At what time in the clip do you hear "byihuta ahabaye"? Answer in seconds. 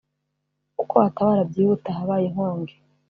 1.49-2.25